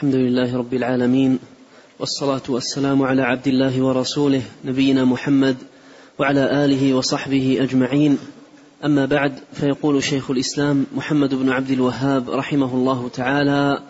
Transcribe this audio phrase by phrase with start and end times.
[0.00, 1.38] الحمد لله رب العالمين
[1.98, 5.56] والصلاة والسلام على عبد الله ورسوله نبينا محمد
[6.18, 8.18] وعلى آله وصحبه أجمعين.
[8.84, 13.82] أما بعد فيقول شيخ الإسلام محمد بن عبد الوهاب رحمه الله تعالى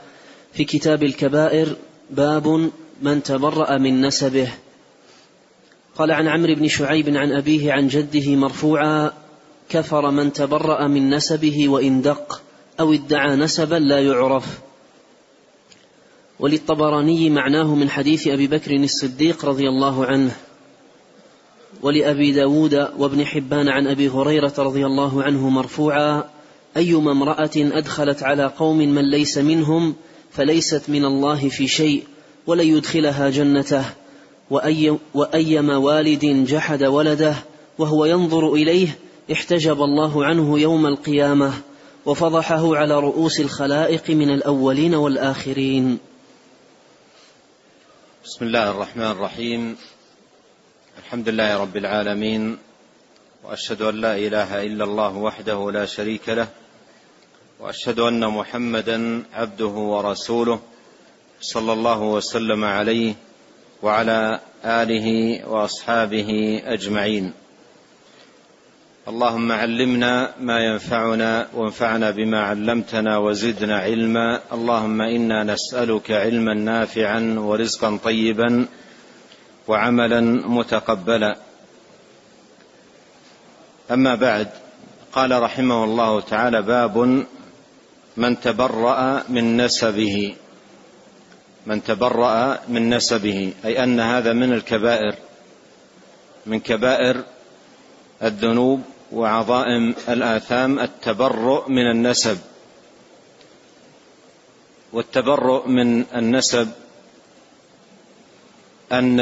[0.53, 1.77] في كتاب الكبائر
[2.11, 2.71] باب
[3.03, 4.49] من تبرأ من نسبه.
[5.97, 9.13] قال عن عمرو بن شعيب عن أبيه عن جده مرفوعا
[9.69, 12.43] كفر من تبرأ من نسبه وإن دق
[12.81, 14.70] أو ادعى نسبا لا يعرف.
[16.41, 20.37] وللطبراني معناه من حديث أبي بكر الصديق رضي الله عنه
[21.83, 26.25] ولأبي داود وابن حبان عن أبي هريرة رضي الله عنه مرفوعا
[26.77, 29.95] أيما امرأة أدخلت على قوم من ليس منهم
[30.31, 32.05] فليست من الله في شيء
[32.47, 33.85] ولن يدخلها جنته
[34.51, 37.35] وأي وأيما والد جحد ولده
[37.79, 38.99] وهو ينظر إليه
[39.33, 41.53] احتجب الله عنه يوم القيامة
[42.07, 45.99] وفضحه على رؤوس الخلائق من الأولين والآخرين.
[48.25, 49.77] بسم الله الرحمن الرحيم.
[50.99, 52.59] الحمد لله رب العالمين
[53.45, 56.49] وأشهد أن لا إله إلا الله وحده لا شريك له
[57.61, 60.61] وأشهد أن محمدا عبده ورسوله
[61.41, 63.15] صلى الله وسلم عليه
[63.83, 65.09] وعلى آله
[65.49, 67.33] وأصحابه أجمعين.
[69.09, 74.41] اللهم علمنا ما ينفعنا وانفعنا بما علمتنا وزدنا علما.
[74.53, 78.67] اللهم إنا نسألك علما نافعا ورزقا طيبا
[79.69, 81.37] وعملا متقبلا.
[83.91, 84.49] أما بعد
[85.13, 87.25] قال رحمه الله تعالى باب
[88.17, 90.35] من تبرأ من نسبه.
[91.67, 95.15] من تبرأ من نسبه أي أن هذا من الكبائر
[96.47, 97.25] من كبائر
[98.23, 98.83] الذنوب
[99.13, 102.39] وعظائم الآثام التبرؤ من النسب.
[104.93, 106.71] والتبرؤ من النسب
[108.93, 109.21] أن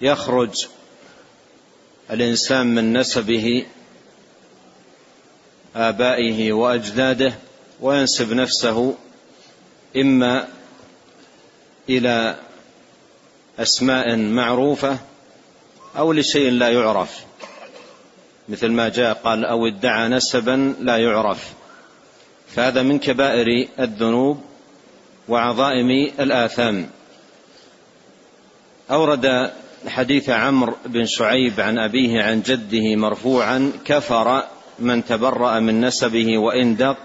[0.00, 0.66] يخرج
[2.10, 3.66] الإنسان من نسبه
[5.76, 7.34] آبائه وأجداده
[7.80, 8.94] وينسب نفسه
[9.96, 10.48] إما
[11.88, 12.36] إلى
[13.58, 14.98] أسماء معروفة
[15.96, 17.24] أو لشيء لا يعرف.
[18.48, 21.52] مثل ما جاء قال أو ادعى نسبا لا يعرف.
[22.48, 24.40] فهذا من كبائر الذنوب
[25.28, 26.86] وعظائم الآثام.
[28.90, 29.52] أورد
[29.86, 34.42] حديث عمرو بن شعيب عن أبيه عن جده مرفوعا كفر
[34.78, 36.96] من تبرأ من نسبه وإن دق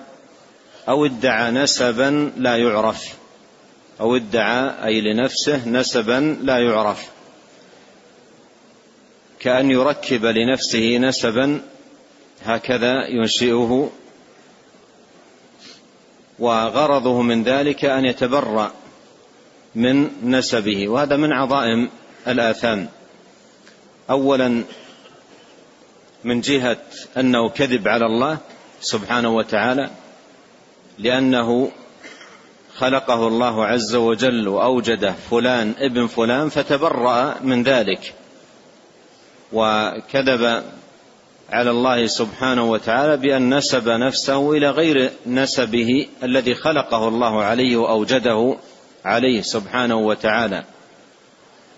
[0.89, 3.15] أو ادعى نسبا لا يعرف.
[4.01, 7.18] أو ادعى أي لنفسه نسبا لا يعرف.
[9.39, 11.61] كأن يركب لنفسه نسبا
[12.43, 13.91] هكذا ينشئه.
[16.39, 18.71] وغرضه من ذلك أن يتبرأ
[19.75, 20.87] من نسبه.
[20.87, 21.89] وهذا من عظائم
[22.27, 22.87] الآثام.
[24.09, 24.63] أولا
[26.23, 26.77] من جهة
[27.17, 28.37] أنه كذب على الله
[28.81, 29.89] سبحانه وتعالى
[30.97, 31.71] لأنه
[32.75, 38.13] خلقه الله عز وجل وأوجده فلان ابن فلان فتبرأ من ذلك.
[39.53, 40.63] وكذب
[41.49, 48.57] على الله سبحانه وتعالى بأن نسب نفسه إلى غير نسبه الذي خلقه الله عليه وأوجده
[49.05, 50.63] عليه سبحانه وتعالى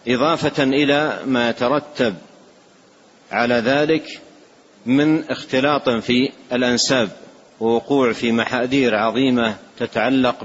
[0.07, 2.15] إضافة إلى ما يترتب
[3.31, 4.21] على ذلك
[4.85, 7.09] من اختلاط في الأنساب
[7.59, 10.35] ووقوع في محاذير عظيمة تتعلق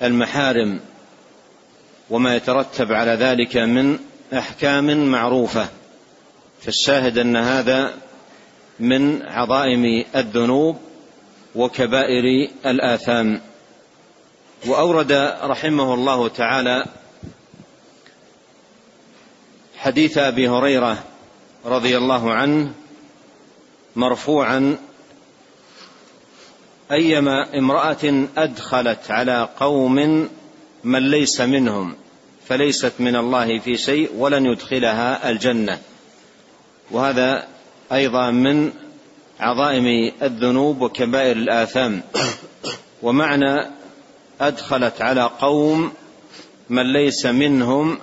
[0.00, 0.80] بالمحارم
[2.10, 3.98] وما يترتب على ذلك من
[4.32, 5.68] أحكام معروفة.
[6.66, 7.94] فالشاهد أن هذا
[8.80, 10.78] من عظائم الذنوب
[11.54, 13.40] وكبائر الآثام.
[14.66, 15.12] وأورد
[15.42, 16.86] رحمه الله تعالى
[19.76, 21.04] حديث أبي هريرة
[21.64, 22.72] رضي الله عنه
[23.96, 24.76] مرفوعا
[26.92, 30.28] أيما امرأة أدخلت على قوم
[30.84, 31.96] من ليس منهم
[32.48, 35.78] فليست من الله في شيء ولن يدخلها الجنة.
[36.90, 37.46] وهذا
[37.92, 38.72] أيضا من
[39.40, 42.02] عظائم الذنوب وكبائر الآثام.
[43.02, 43.70] ومعنى
[44.40, 45.92] أدخلت على قوم
[46.68, 47.98] من ليس منهم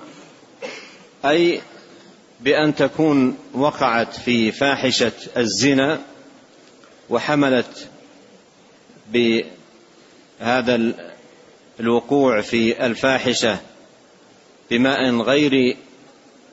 [1.24, 1.60] أي
[2.40, 6.00] بأن تكون وقعت في فاحشة الزنا
[7.10, 7.88] وحملت
[9.12, 10.92] بهذا
[11.80, 13.58] الوقوع في الفاحشة
[14.70, 15.76] بماء غير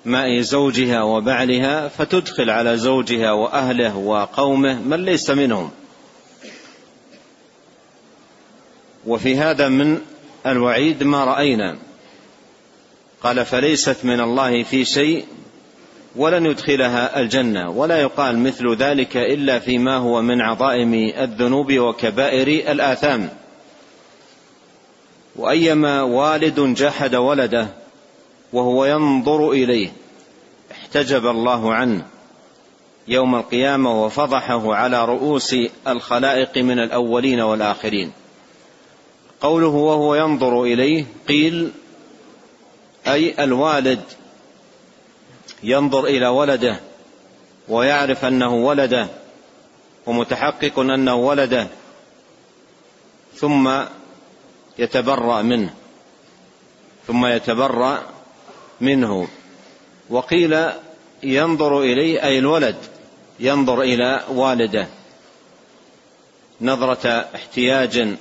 [0.06, 5.72] ماء زوجها وبعلها فتدخل على زوجها وأهله وقومه من ليس منهم.
[9.08, 10.02] وفي هذا من
[10.46, 11.78] الوعيد ما رأينا.
[13.24, 15.26] قال فليست من الله في شيء
[16.16, 17.70] ولن يدخلها الجنة.
[17.70, 23.30] ولا يقال مثل ذلك إلا فيما هو من عظائم الذنوب وكبائر الآثام.
[25.36, 27.81] وأيما والد جحد ولده
[28.54, 29.92] وهو ينظر إليه.
[30.72, 32.06] احتجب الله عنه.
[33.08, 35.56] يوم القيامة وفضحه على رؤوس
[35.88, 38.12] الخلائق من الأولين والآخرين.
[39.42, 41.72] قوله وهو ينظر إليه قيل
[43.08, 44.02] أي الوالد
[45.64, 46.80] ينظر إلى ولده
[47.68, 49.08] ويعرف أنه ولده
[50.06, 51.68] ومتحقق أنه ولده
[53.36, 53.72] ثم
[54.80, 55.74] يتبرأ منه.
[57.08, 58.11] ثم يتبرأ
[58.82, 59.28] منه.
[60.10, 60.58] وقيل
[61.24, 62.76] ينظر إليه أي الولد
[63.40, 64.88] ينظر إلى والده.
[66.62, 68.16] نظرة احتياج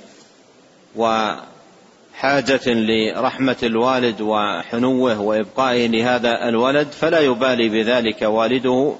[0.95, 8.95] وحاجة لرحمة الوالد وحنوه وإبقائه لهذا الولد فلا يبالي بذلك والده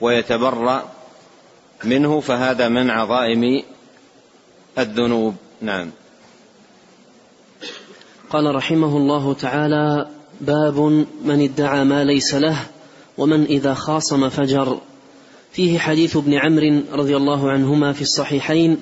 [0.00, 0.92] ويتبرأ
[1.84, 3.62] منه فهذا من عظائم
[4.78, 5.36] الذنوب.
[5.60, 5.90] نعم.
[8.30, 10.80] قال رحمه الله تعالى باب
[11.24, 12.66] من ادعى ما ليس له
[13.18, 14.78] ومن إذا خاصم فجر.
[15.52, 18.78] فيه حديث ابن عمرو رضي الله عنهما في الصحيحين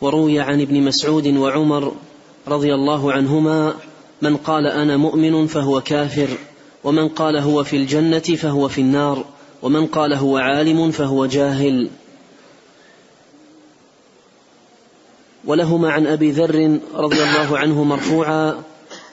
[0.00, 1.92] وروي عن ابن مسعود وعمر
[2.48, 3.74] رضي الله عنهما
[4.22, 6.28] من قال أنا مؤمن فهو كافر
[6.84, 9.24] ومن قال هو في الجنة فهو في النار
[9.62, 11.90] ومن قال هو عالم فهو جاهل.
[15.44, 18.62] ولهما عن أبي ذر رضي الله عنه مرفوعا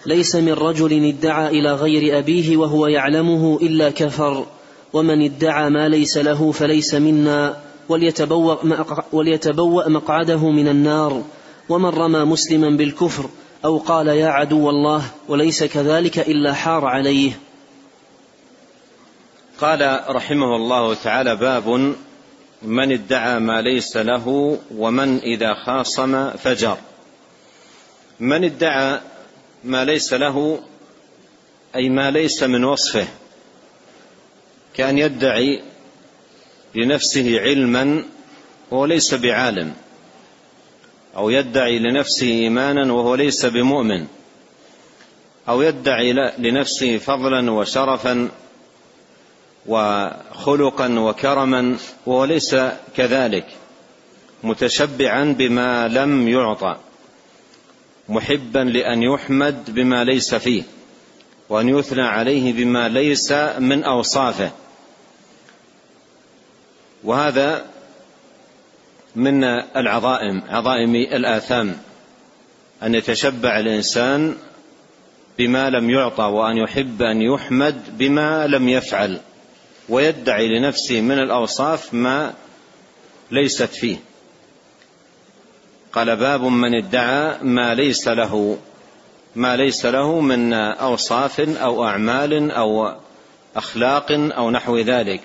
[0.06, 4.46] ليس من رجل ادعى إلى غير أبيه وهو يعلمه إلا كفر
[4.94, 7.58] ومن ادعى ما ليس له فليس منا
[9.14, 11.24] وليتبوأ, مقعده من النار.
[11.70, 13.30] ومن رمى مسلما بالكفر
[13.66, 17.32] أو قال يا عدو الله وليس كذلك إلا حار عليه.
[19.62, 21.96] قال رحمه الله تعالى باب
[22.64, 26.78] من ادعى ما ليس له ومن إذا خاصم فجر.
[28.20, 29.00] من ادعى
[29.66, 30.60] ما ليس له
[31.76, 33.08] أي ما ليس من وصفه
[34.74, 35.62] كأن يدعي
[36.76, 38.04] لنفسه علما
[38.72, 39.74] وهو ليس بعالم
[41.16, 44.08] أو يدعي لنفسه ايمانا وهو ليس بمؤمن
[45.50, 48.30] أو يدعي لنفسه فضلا وشرفا
[49.66, 52.56] وخلقا وكرما وهو ليس
[52.98, 53.46] كذلك
[54.44, 56.78] متشبعا بما لم يعطى.
[58.10, 60.64] محبا لأن يحمد بما ليس فيه
[61.50, 64.52] وأن يثنى عليه بما ليس من أوصافه.
[67.04, 67.66] وهذا
[69.16, 69.44] من
[69.76, 71.78] العظائم عظائم الآثام
[72.84, 74.36] أن يتشبع الإنسان
[75.38, 79.20] بما لم يعطى وأن يحب أن يحمد بما لم يفعل
[79.90, 82.34] ويدعي لنفسه من الأوصاف ما
[83.32, 83.98] ليست فيه.
[85.96, 88.58] قال باب من ادعى ما ليس له
[89.36, 92.96] ما ليس له من أوصاف أو أعمال أو
[93.56, 95.22] أخلاق أو نحو ذلك.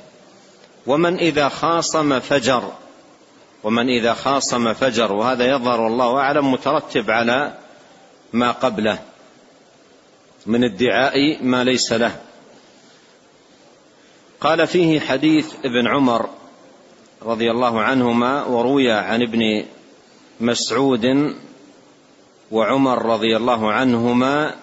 [0.87, 2.73] ومن إذا خاصم فجر
[3.65, 7.55] ومن إذا خاصم فجر وهذا يظهر والله أعلم مترتب على
[8.33, 8.99] ما قبله.
[10.47, 12.17] من ادعاء ما ليس له.
[14.41, 16.29] قال فيه حديث ابن عمر
[17.23, 19.65] رضي الله عنهما وروي عن ابن
[20.41, 21.35] مسعود
[22.51, 24.55] وعمر رضي الله عنهما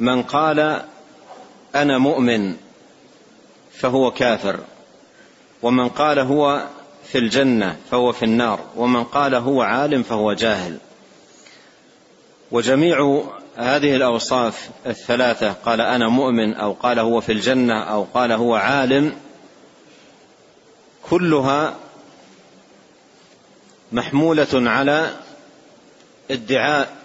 [0.00, 0.82] من قال
[1.74, 2.56] أنا مؤمن
[3.72, 4.60] فهو كافر
[5.62, 6.66] ومن قال هو
[7.04, 10.78] في الجنة فهو في النار ومن قال هو عالم فهو جاهل.
[12.50, 13.22] وجميع
[13.56, 19.16] هذه الأوصاف الثلاثة قال أنا مؤمن أو قال هو في الجنة أو قال هو عالم
[21.10, 21.74] كلها
[23.92, 25.16] محمولة على
[26.30, 26.96] ادعاء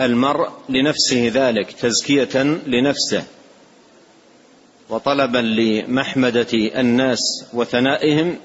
[0.00, 3.24] المرء لنفسه ذلك تزكية لنفسه.
[4.88, 7.20] وطلبا لمحمدة الناس
[7.52, 8.38] وثنائهم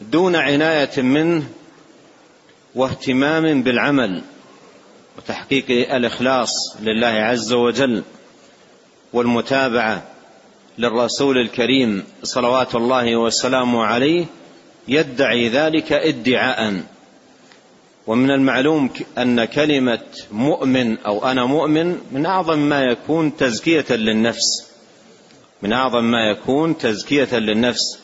[0.00, 1.44] دون عناية منه
[2.74, 4.22] واهتمام بالعمل
[5.18, 6.50] وتحقيق الإخلاص
[6.80, 8.02] لله عز وجل
[9.12, 10.02] والمتابعة
[10.78, 14.26] للرسول الكريم صلوات الله وسلامه عليه
[14.88, 16.82] يدعي ذلك ادعاء.
[18.06, 20.00] ومن المعلوم أن كلمة
[20.32, 24.72] مؤمن أو أنا مؤمن من أعظم ما يكون تزكية للنفس.
[25.62, 27.98] من أعظم ما يكون تزكية للنفس.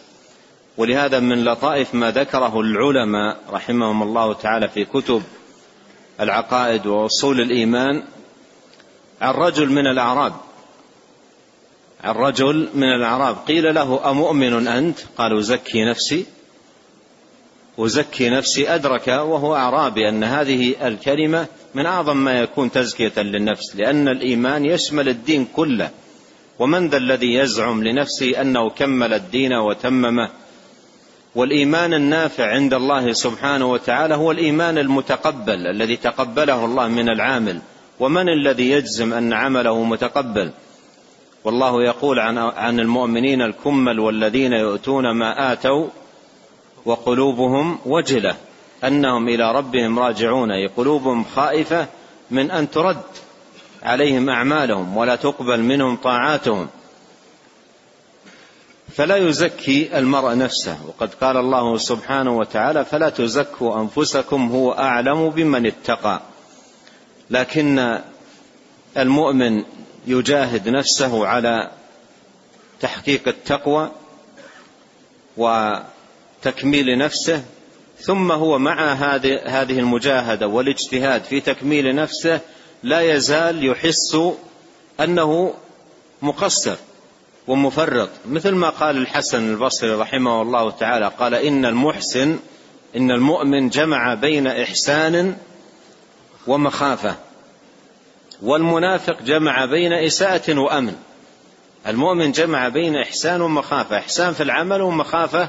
[0.77, 5.23] ولهذا من لطائف ما ذكره العلماء رحمهم الله تعالى في كتب
[6.21, 8.03] العقائد وأصول الإيمان
[9.21, 10.33] عن رجل من الأعراب.
[12.05, 13.37] عن رجل من الأعراب.
[13.49, 16.27] قيل له أمؤمن أنت؟ قال أزكي نفسي.
[17.79, 24.09] أزكي نفسي أدرك وهو أعرابي أن هذه الكلمة من أعظم ما يكون تزكية للنفس لأن
[24.09, 25.91] الإيمان يشمل الدين كله.
[26.59, 30.29] ومن ذا الذي يزعم لنفسه أنه كمل الدين وتممه؟
[31.35, 37.61] والإيمان النافع عند الله سبحانه وتعالى هو الإيمان المتقبل الذي تقبله الله من العامل.
[38.01, 40.53] ومن الذي يجزم أن عمله متقبل؟
[41.45, 42.19] والله يقول
[42.57, 45.89] عن المؤمنين الكمل والذين يؤتون ما آتوا
[46.85, 48.37] وقلوبهم وجلة
[48.85, 51.87] أنهم إلى ربهم راجعون أي قلوبهم خائفة
[52.31, 53.03] من أن ترد
[53.83, 56.69] عليهم أعمالهم ولا تقبل منهم طاعاتهم.
[58.95, 65.67] فلا يزكي المرء نفسه وقد قال الله سبحانه وتعالى فلا تزكوا أنفسكم هو أعلم بمن
[65.67, 66.21] اتقى.
[67.31, 67.99] لكن
[68.97, 69.65] المؤمن
[70.07, 71.71] يجاهد نفسه على
[72.81, 73.91] تحقيق التقوى
[76.41, 77.43] وتكميل نفسه
[78.01, 78.93] ثم هو مع
[79.47, 82.41] هذه المجاهدة والاجتهاد في تكميل نفسه
[82.83, 84.19] لا يزال يحس
[85.01, 85.55] أنه
[86.23, 86.77] مقصر
[87.47, 88.09] ومفرط.
[88.27, 92.39] مثل ما قال الحسن البصري رحمه الله تعالى قال إن المحسن
[92.97, 95.37] إن المؤمن جمع بين إحسان
[96.47, 97.17] ومخافة
[98.43, 100.95] والمنافق جمع بين إساءة وأمن.
[101.87, 105.49] المؤمن جمع بين إحسان ومخافة إحسان في العمل ومخافة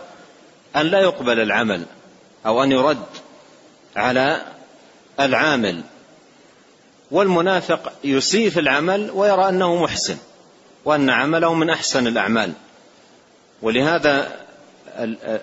[0.75, 1.85] أن لا يقبل العمل
[2.45, 3.03] أو أن يرد
[3.95, 4.41] على
[5.19, 5.81] العامل.
[7.11, 10.17] والمنافق يسيء في العمل ويرى أنه محسن
[10.85, 12.53] وأن عمله من أحسن الأعمال.
[13.61, 14.31] ولهذا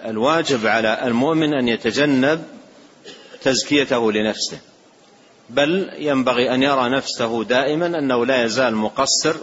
[0.04, 2.44] الواجب على المؤمن أن يتجنب
[3.42, 4.58] تزكيته لنفسه.
[5.50, 9.34] بل ينبغي أن يرى نفسه دائما أنه لا يزال مقصر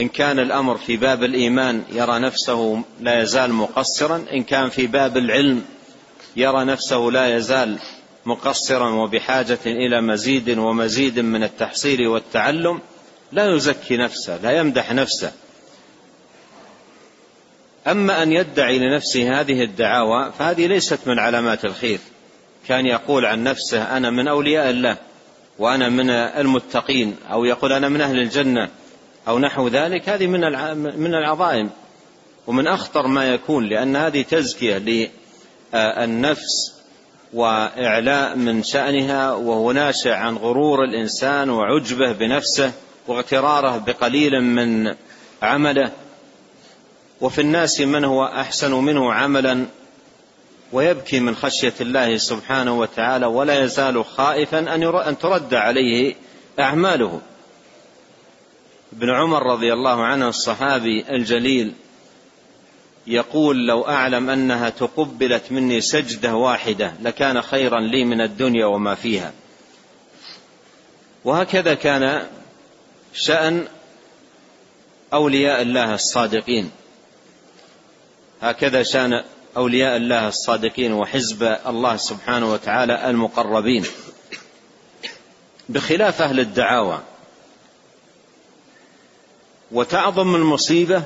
[0.00, 5.16] إن كان الأمر في باب الإيمان يرى نفسه لا يزال مقصرا إن كان في باب
[5.16, 5.64] العلم
[6.36, 7.78] يرى نفسه لا يزال
[8.26, 12.80] مقصرا وبحاجة إلى مزيد ومزيد من التحصيل والتعلم
[13.32, 15.32] لا يزكي نفسه لا يمدح نفسه.
[17.86, 21.98] أما أن يدعي لنفسه هذه الدعاوى فهذه ليست من علامات الخير.
[22.68, 24.96] كان يقول عن نفسه أنا من أولياء الله
[25.58, 28.68] وأنا من المتقين أو يقول أنا من أهل الجنة.
[29.28, 30.40] أو نحو ذلك هذه من
[31.00, 31.70] من العظائم.
[32.46, 35.08] ومن أخطر ما يكون لأن هذه تزكية
[35.74, 36.74] للنفس
[37.32, 42.72] وإعلاء من شأنها وهو ناشئ عن غرور الإنسان وعجبه بنفسه
[43.08, 44.94] واغتراره بقليل من
[45.42, 45.90] عمله.
[47.20, 49.66] وفي الناس من هو أحسن منه عملا
[50.72, 54.74] ويبكي من خشية الله سبحانه وتعالى ولا يزال خائفا
[55.08, 56.14] أن ترد عليه
[56.60, 57.20] أعماله.
[58.96, 61.72] ابن عمر رضي الله عنه الصحابي الجليل
[63.06, 69.32] يقول لو أعلم أنها تقبلت مني سجدة واحدة لكان خيرا لي من الدنيا وما فيها.
[71.24, 72.26] وهكذا كان
[73.14, 73.66] شأن
[75.12, 76.70] أولياء الله الصادقين.
[78.42, 79.24] هكذا شأن
[79.56, 83.84] أولياء الله الصادقين وحزب الله سبحانه وتعالى المقربين.
[85.68, 87.02] بخلاف أهل الدعاوى
[89.74, 91.02] وتعظم المصيبة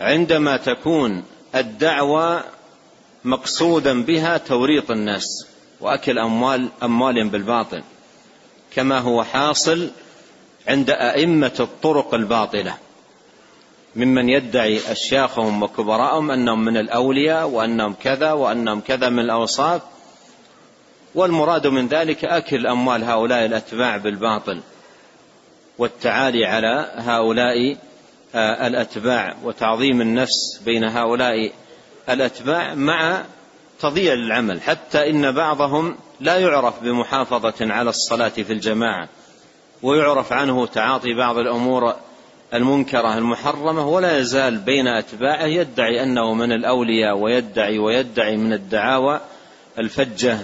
[0.00, 2.42] عندما تكون الدعوى
[3.24, 5.46] مقصودا بها توريط الناس
[5.80, 7.82] وأكل اموال اموال بالباطل
[8.74, 9.90] كما هو حاصل
[10.68, 12.74] عند أئمة الطرق الباطلة
[13.96, 19.82] ممن يدعي أشياخهم وكبراءهم أنهم من الأولياء وأنهم كذا وأنهم كذا من الاوصاف
[21.14, 24.60] والمراد من ذلك أكل أموال هؤلاء الأتباع بالباطل.
[25.78, 27.76] والتعالي على هؤلاء
[28.34, 31.52] آه، الأتباع وتعظيم النفس بين هؤلاء
[32.08, 33.22] الأتباع مع
[33.80, 39.08] تضييع العمل حتى إن بعضهم لا يعرف بمحافظة على الصلاة في الجماعة
[39.82, 41.94] ويعرف عنه تعاطي بعض الأمور
[42.54, 49.20] المنكرة المحرمة ولا يزال بين أتباعه يدعي أنه من الأولياء ويدعي ويدعي من الدعاوى
[49.78, 50.38] الفجة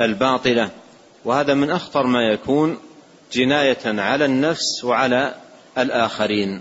[0.00, 0.70] الباطلة.
[1.24, 2.78] وهذا من أخطر ما يكون
[3.32, 5.34] جناية على النفس وعلى
[5.78, 6.60] الآخرين.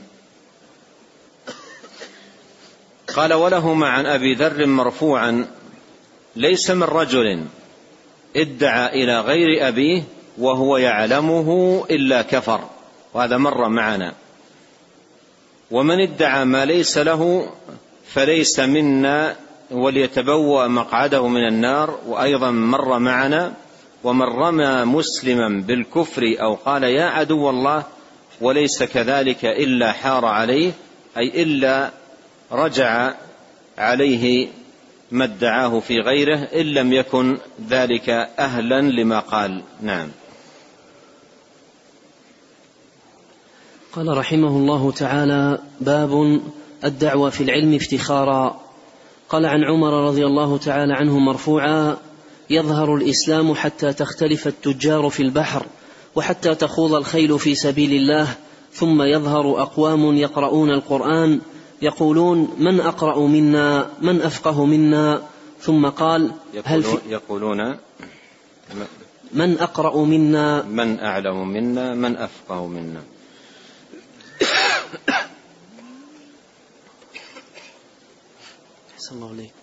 [3.16, 5.48] قال ولهما عن أبي ذر مرفوعا
[6.36, 7.46] ليس من رجل
[8.36, 10.04] ادعى إلى غير أبيه
[10.38, 12.70] وهو يعلمه إلا كفر.
[13.14, 14.14] وهذا مر معنا.
[15.72, 17.52] ومن ادعى ما ليس له
[18.08, 19.36] فليس منا
[19.72, 22.00] وليتبوأ مقعده من النار.
[22.08, 23.54] وأيضا مر معنا
[24.08, 27.84] ومن رمى مسلما بالكفر أو قال يا عدو الله
[28.42, 30.72] وليس كذلك إلا حار عليه
[31.18, 31.92] أي إلا
[32.52, 33.14] رجع
[33.78, 34.48] عليه
[35.12, 37.38] ما ادعاه في غيره إن لم يكن
[37.70, 38.10] ذلك
[38.40, 39.64] أهلا لما قال.
[39.82, 40.08] نعم.
[43.94, 46.42] قال رحمه الله تعالى باب
[46.84, 48.62] الدعوة في العلم افتخارا.
[49.30, 51.98] قال عن عمر رضي الله تعالى عنه مرفوعا
[52.50, 55.66] يظهر الإسلام حتى تختلف التجار في البحر
[56.16, 58.36] وحتى تخوض الخيل في سبيل الله
[58.74, 61.42] ثم يظهر أقوام يقرؤون القرآن
[61.82, 65.22] يقولون من أقرأ منا من أفقه منا؟
[65.60, 66.32] ثم قال
[66.66, 67.78] هل في يقولون
[69.34, 73.02] من أقرأ منا؟ من أعلم منا من أفقه منا.
[79.12, 79.57] الله عليك.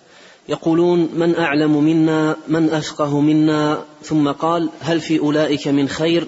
[0.49, 6.27] يقولون من أعلم منا من أفقه منا؟ ثم قال هل في أولئك من خير؟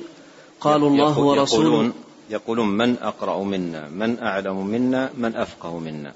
[0.61, 1.65] قالوا الله ورسوله.
[1.65, 1.93] يقولون,
[2.31, 6.13] يقولون من أقرأ منا من أعلم منا من أفقه منا.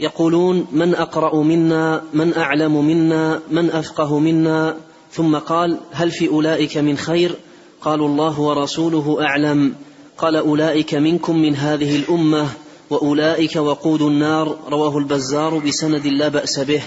[0.00, 4.76] يقولون من أقرأ منا من أعلم منا من أفقه منا؟
[5.12, 7.34] ثم قال هل في أولئك من خير؟
[7.80, 9.74] قالوا الله ورسوله أعلم.
[10.18, 12.48] قال أولئك منكم من هذه الأمة.
[12.90, 16.82] وأولئك وقود النار رواه البزار بسند لا بأس به.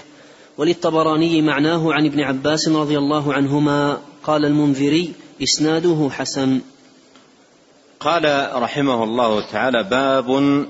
[0.58, 6.62] وللطبراني معناه عن ابن عباس رضي الله عنهما قال المنذري إسناده حسن.
[8.00, 10.66] قال رحمه الله تعالى باب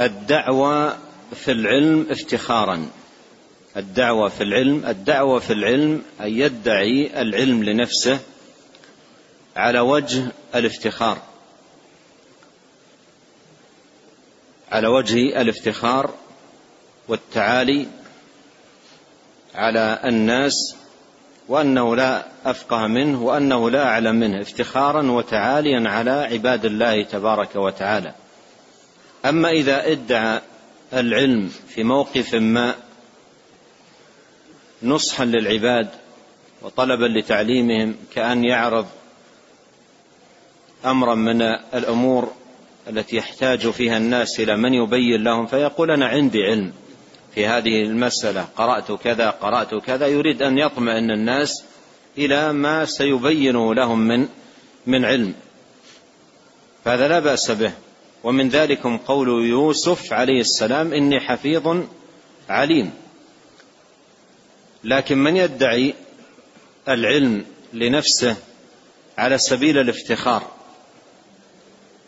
[0.00, 0.96] الدعوة
[1.34, 2.86] في العلم افتخارا.
[3.76, 8.18] الدعوة في العلم الدعوة في العلم أن يدعي العلم لنفسه
[9.56, 10.24] على وجه
[10.54, 11.18] الافتخار.
[14.72, 16.14] على وجه الافتخار
[17.08, 17.86] والتعالي
[19.54, 20.76] على الناس
[21.48, 28.14] وأنه لا أفقه منه وأنه لا أعلم منه افتخارا وتعاليا على عباد الله تبارك وتعالى.
[29.24, 30.40] أما إذا ادعى
[30.92, 32.74] العلم في موقف ما
[34.82, 35.88] نصحا للعباد
[36.62, 38.86] وطلبا لتعليمهم كأن يعرض
[40.84, 41.42] امرا من
[41.74, 42.32] الأمور
[42.88, 46.72] التي يحتاج فيها الناس إلى من يبين لهم فيقول أنا عندي علم
[47.34, 51.64] في هذه المسألة قرأت كذا قرأت كذا يريد أن يطمئن الناس
[52.18, 54.28] إلى ما سيبين لهم من
[54.86, 55.34] من علم.
[56.84, 57.72] فهذا لا بأس به.
[58.24, 61.84] ومن ذلكم قول يوسف عليه السلام إني حفيظ
[62.48, 62.90] عليم.
[64.84, 65.94] لكن من يدعي
[66.88, 68.36] العلم لنفسه
[69.18, 70.55] على سبيل الافتخار؟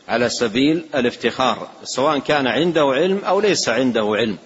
[0.09, 4.38] على سبيل الافتخار سواء كان عنده علم أو ليس عنده علم.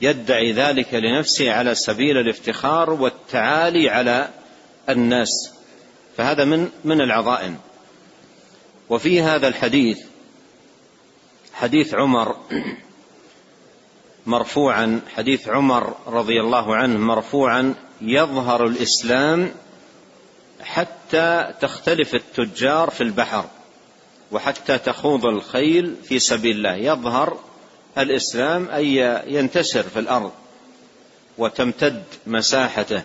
[0.00, 4.28] يدعي ذلك لنفسه على سبيل الافتخار والتعالي على
[4.88, 5.52] الناس.
[6.16, 7.58] فهذا من من العظائم.
[8.88, 9.98] وفي هذا الحديث
[11.52, 12.36] حديث عمر
[14.26, 19.50] مرفوعا حديث عمر رضي الله عنه مرفوعا يظهر الإسلام
[20.62, 23.44] حتى تختلف التجار في البحر.
[24.32, 26.74] وحتى تخوض الخيل في سبيل الله.
[26.74, 27.38] يظهر
[27.98, 30.32] الإسلام اي ينتشر في الأرض
[31.38, 33.02] وتمتد مساحته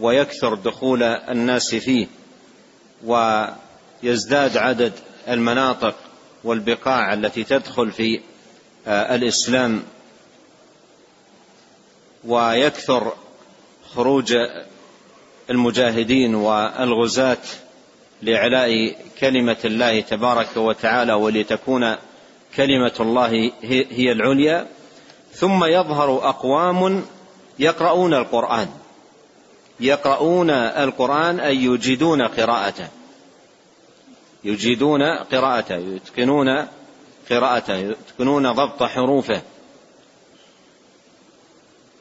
[0.00, 2.06] ويكثر دخول الناس فيه
[3.04, 4.92] ويزداد عدد
[5.28, 5.94] المناطق
[6.44, 8.20] والبقاع التي تدخل في
[8.86, 9.82] آه، الإسلام
[12.24, 13.12] ويكثر
[13.94, 14.34] خروج
[15.50, 17.38] المجاهدين والغزاة
[18.22, 21.96] لإعلاء كلمة الله تبارك وتعالى ولتكون
[22.56, 24.66] كلمة الله هي العليا.
[25.32, 27.04] ثم يظهر أقوام
[27.58, 28.68] يقرؤون القرآن.
[29.80, 32.88] يقرؤون القرآن أي يجيدون قراءته.
[34.44, 36.66] يجيدون قراءته يتقنون
[37.30, 39.42] قراءته يتقنون ضبط حروفه.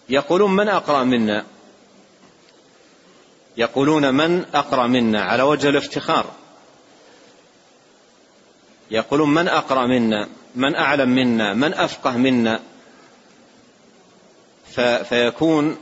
[0.10, 1.46] يقولون من أقرأ منا؟
[3.58, 6.26] يقولون من أقرأ منا؟ على وجه الافتخار.
[8.92, 12.60] يقولون من أقرأ منا؟ من أعلم منا؟ من أفقه منا؟
[15.04, 15.78] فيكون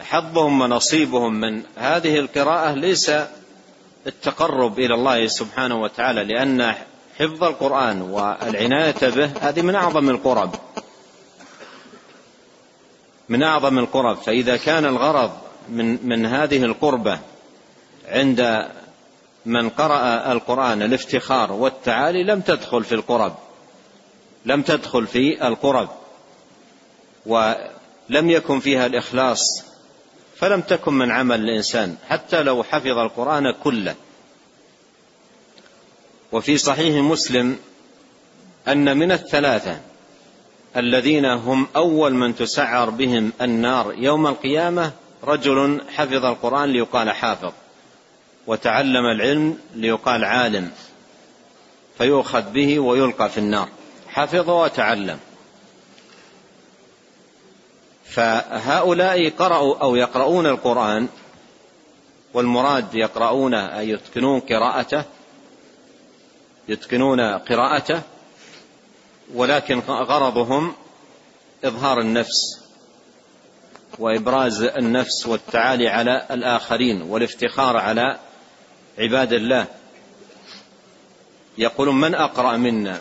[0.00, 3.12] حظهم ونصيبهم من هذه القراءة ليس
[4.06, 6.74] التقرب إلى الله سبحانه وتعالى لأن
[7.18, 10.54] حفظ القرآن والعناية به هذه من أعظم القرب.
[13.28, 14.16] من أعظم القرب.
[14.16, 17.18] فإذا كان الغرض من من هذه القربة
[18.08, 18.68] عند
[19.46, 23.34] من قرأ القرآن الافتخار والتعالي لم تدخل في القرب
[24.46, 25.88] لم تدخل في القرب
[27.26, 29.68] ولم يكن فيها الإخلاص
[30.36, 33.94] فلم تكن من عمل الإنسان حتى لو حفظ القرآن كله.
[36.32, 37.56] وفي صحيح مسلم
[38.68, 39.80] أن من الثلاثة
[40.76, 44.92] الذين هم أول من تسعر بهم النار يوم القيامة
[45.24, 47.52] رجل حفظ القرآن ليقال حافظ
[48.46, 50.70] وتعلم العلم ليقال عالم
[51.98, 53.68] فيؤخذ به ويلقى في النار.
[54.08, 55.18] حفظ وتعلم.
[58.04, 61.08] فهؤلاء قرأوا أو يقرؤون القرآن
[62.34, 65.04] والمراد يقرؤون أي يتقنون قراءته
[66.68, 68.00] يتقنون قراءته
[69.34, 70.74] ولكن غرضهم
[71.64, 72.67] إظهار النفس.
[73.98, 78.18] وإبراز النفس والتعالي على الآخرين والافتخار على
[78.98, 79.66] عباد الله.
[81.58, 83.00] يقولون من أقرأ منا؟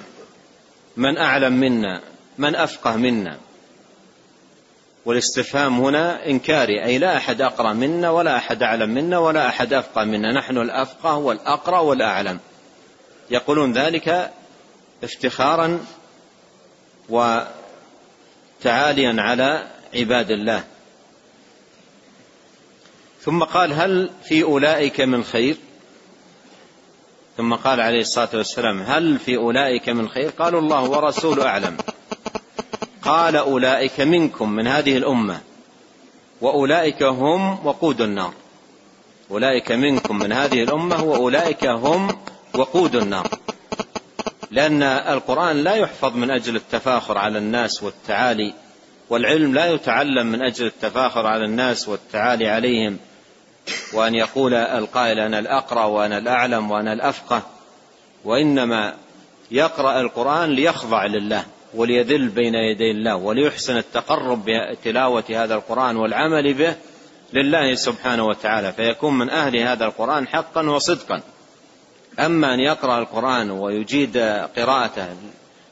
[0.98, 2.02] من أعلم منا؟
[2.38, 3.38] من أفقه منا؟
[5.06, 10.04] والاستفهام هنا إنكاري أي لا أحد أقرأ منا ولا أحد أعلم منا ولا أحد أفقه
[10.04, 10.34] منا.
[10.34, 12.40] نحن الأفقه والأقرأ والأعلم.
[13.30, 14.32] يقولون ذلك
[15.04, 15.86] افتخارا
[17.10, 20.64] وتعاليا على عباد الله.
[23.28, 25.58] ثم قال هل في أولئك من خير؟
[27.38, 31.78] ثم قال عليه الصلاة والسلام هل في أولئك من خير؟ قالوا الله ورسوله أعلم.
[33.02, 35.42] قال أولئك منكم من هذه الأمة
[36.42, 38.34] وأولئك هم وقود النار.
[39.32, 42.08] أولئك منكم من هذه الأمة وأولئك هم
[42.54, 43.28] وقود النار.
[44.52, 48.54] لأن القرآن لا يحفظ من أجل التفاخر على الناس والتعالي
[49.10, 52.98] والعلم لا يتعلم من أجل التفاخر على الناس والتعالي عليهم.
[53.94, 57.42] وأن يقول القائل أنا الأقرأ وأنا الأعلم وأنا الأفقه
[58.26, 58.94] وإنما
[59.52, 66.76] يقرأ القرآن ليخضع لله وليذل بين يدي الله وليحسن التقرب بتلاوة هذا القرآن والعمل به
[67.34, 71.22] لله سبحانه وتعالى فيكون من أهل هذا القرآن حقا وصدقا.
[72.20, 74.18] أما أن يقرأ القرآن ويجيد
[74.58, 75.08] قراءته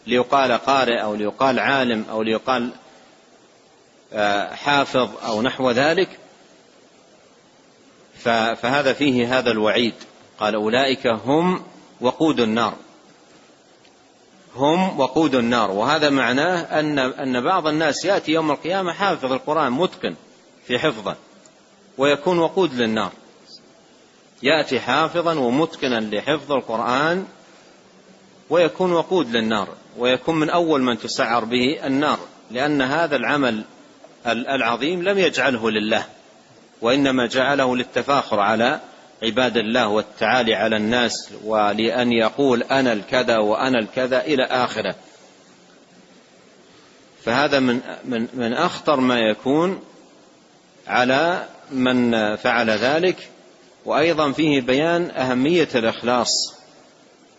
[0.08, 2.70] ليقال قارئ أو ليقال عالم أو ليقال
[4.14, 6.10] آه، حافظ أو نحو ذلك
[8.30, 9.94] فهذا فيه هذا الوعيد.
[10.40, 11.64] قال أولئك هم
[12.02, 12.74] وقود النار.
[14.56, 15.72] هم وقود النار.
[15.72, 20.16] وهذا معناه أن أن بعض الناس يأتي يوم القيامة حافظ القرآن متقن
[20.68, 21.16] في حفظه
[21.98, 23.12] ويكون وقود للنار.
[24.44, 27.26] يأتي حافظا ومتقنا لحفظ القرآن
[28.50, 29.68] ويكون وقود للنار.
[29.98, 32.20] ويكون من أول من تسعر به النار.
[32.52, 33.64] لأن هذا العمل
[34.28, 36.06] العظيم لم يجعله لله.
[36.82, 38.80] وإنما جعله للتفاخر على
[39.24, 44.96] عباد الله والتعالي على الناس ولأن يقول أنا الكذا وأنا الكذا إلى آخره.
[47.26, 49.80] فهذا من من من أخطر ما يكون
[50.88, 53.30] على من فعل ذلك
[53.86, 56.56] وأيضا فيه بيان أهمية الإخلاص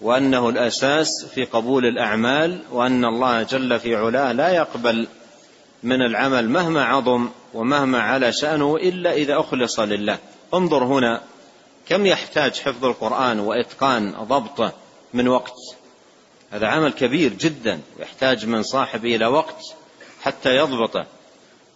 [0.01, 5.07] وأنه الأساس في قبول الأعمال وأن الله جل في علاه لا يقبل
[5.83, 10.19] من العمل مهما عظم ومهما على شأنه إلا إذا أخلص لله.
[10.55, 11.21] انظر هنا
[11.89, 14.73] كم يحتاج حفظ القرآن وإتقان ضبطه
[15.15, 15.55] من وقت.
[16.51, 19.63] هذا عمل كبير جدا يحتاج من صاحبه إلى وقت
[20.23, 21.07] حتى يضبطه.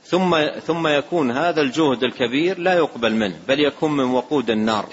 [0.04, 4.86] ثم ثم يكون هذا الجهد الكبير لا يقبل منه بل يكون من وقود النار.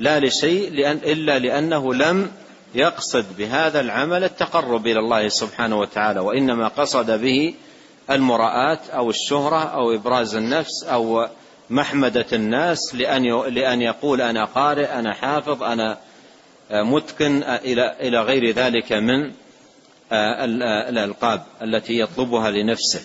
[0.00, 2.30] لا لشيء لأن إلا لأنه لم
[2.74, 7.54] يقصد بهذا العمل التقرب إلى الله سبحانه وتعالى وإنما قصد به
[8.10, 11.28] المراءة أو الشهرة أو إبراز النفس أو
[11.70, 15.98] محمدة الناس لأن لأن يقول أنا قارئ أنا حافظ أنا
[16.70, 19.32] متقن إلى إلى غير ذلك من
[20.88, 23.00] الألقاب التي يطلبها لنفسه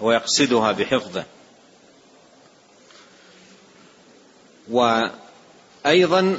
[0.00, 1.24] ويقصدها بحفظه.
[4.70, 6.38] وأيضا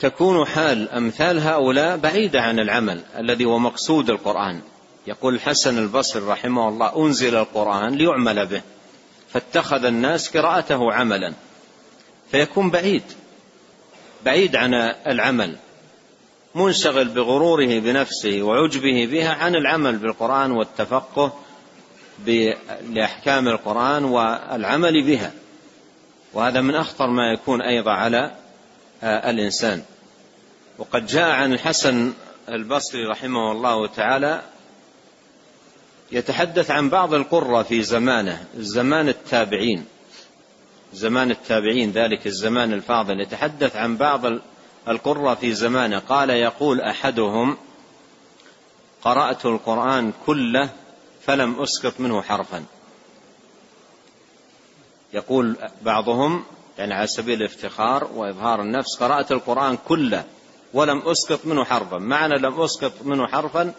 [0.00, 4.60] تكون حال أمثال هؤلاء بعيدة عن العمل الذي هو مقصود القرآن.
[5.06, 8.62] يقول الحسن البصري رحمه الله أنزل القرآن ليعمل به
[9.32, 11.32] فاتخذ الناس قراءته عملا
[12.30, 13.02] فيكون بعيد
[14.24, 14.74] بعيد عن
[15.06, 15.56] العمل
[16.54, 21.32] منشغل بغروره بنفسه وعجبه بها عن العمل بالقرآن والتفقه
[22.90, 25.32] لأحكام القرآن والعمل بها.
[26.32, 28.30] وهذا من أخطر ما يكون أيضا على
[29.02, 29.82] الإنسان.
[30.78, 32.12] وقد جاء عن الحسن
[32.48, 34.42] البصري رحمه الله تعالى
[36.14, 39.86] يتحدث عن بعض القرة في زمانه زمان التابعين.
[40.92, 43.20] زمان التابعين ذلك الزمان الفاضل.
[43.20, 44.20] يتحدث عن بعض
[44.88, 45.98] القرة في زمانه.
[45.98, 47.56] قال يقول أحدهم
[49.02, 50.70] قرأت القرآن كله
[51.26, 52.64] فلم أسقط منه حرفا.
[55.12, 56.44] يقول بعضهم
[56.78, 60.24] يعني على سبيل الافتخار وإظهار النفس قرأت القرآن كله
[60.74, 61.98] ولم أسقط منه حرفا.
[61.98, 63.72] معنى لم أسقط منه حرفا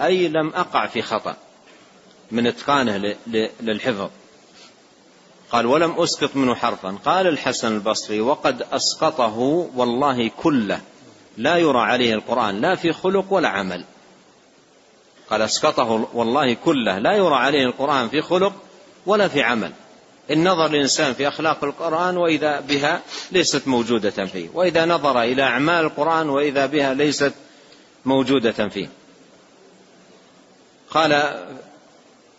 [0.00, 1.36] أي لم أقع في خطأ.
[2.30, 3.16] من إتقانه
[3.60, 4.10] للحفظ.
[5.50, 6.98] قال ولم أسقط منه حرفا.
[7.04, 9.38] قال الحسن البصري وقد أسقطه
[9.74, 10.80] والله كله
[11.36, 13.84] لا يرى عليه القرآن لا في خلق ولا عمل.
[15.30, 18.52] قال أسقطه والله كله لا يرى عليه القرآن في خلق
[19.06, 19.72] ولا في عمل.
[20.30, 25.84] إن نظر الإنسان في أخلاق القرآن وإذا بها ليست موجودة فيه وإذا نظر إلى أعمال
[25.84, 27.32] القرآن وإذا بها ليست
[28.04, 28.88] موجودة فيه.
[30.90, 31.40] قال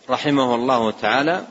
[0.10, 1.46] رحمه الله تعالى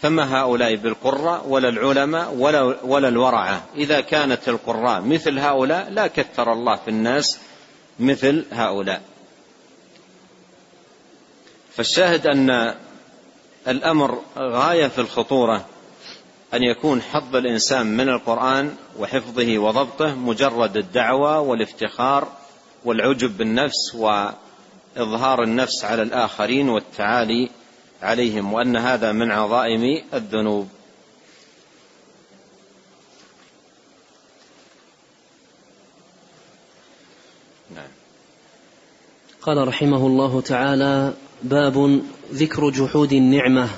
[0.00, 3.62] فما هؤلاء بالقراء ولا العلماء ولا, ولا الورعة.
[3.76, 7.38] إذا كانت القراء مثل هؤلاء لا كثر الله في الناس
[8.00, 9.02] مثل هؤلاء.
[11.74, 12.74] فالشاهد أن
[13.68, 15.66] الأمر غاية في الخطورة
[16.54, 22.28] أن يكون حظ الإنسان من القرآن وحفظه وضبطه مجرد الدعوة والافتخار
[22.84, 23.94] والعجب بالنفس
[24.96, 27.50] وإظهار النفس على الآخرين والتعالي
[28.02, 30.68] عليهم وأن هذا من عظائم الذنوب.
[37.74, 37.84] نعم.
[39.42, 42.02] قال رحمه الله تعالى باب
[42.32, 43.68] ذكر جحود النعمة.